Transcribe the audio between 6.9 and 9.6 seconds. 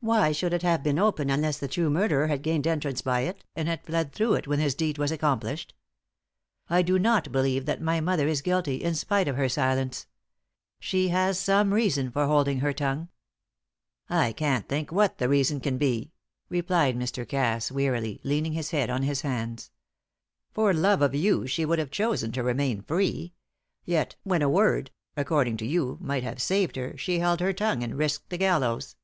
not believe that my mother is guilty, in spite of her